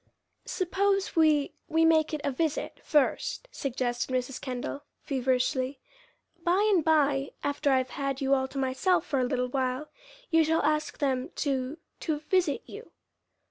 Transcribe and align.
"Suppose 0.47 1.15
we 1.15 1.53
we 1.67 1.85
make 1.85 2.11
it 2.11 2.21
a 2.23 2.31
visit, 2.31 2.79
first," 2.83 3.47
suggested 3.51 4.11
Mrs. 4.11 4.41
Kendall, 4.41 4.81
feverishly. 5.03 5.79
"By 6.41 6.67
and 6.73 6.83
by, 6.83 7.33
after 7.43 7.69
I've 7.71 7.91
had 7.91 8.19
you 8.19 8.33
all 8.33 8.47
to 8.47 8.57
myself 8.57 9.05
for 9.05 9.19
a 9.19 9.23
little 9.25 9.49
while, 9.49 9.89
you 10.31 10.43
shall 10.43 10.63
ask 10.63 10.97
them 10.97 11.29
to 11.35 11.77
to 11.99 12.17
visit 12.17 12.63
you." 12.65 12.89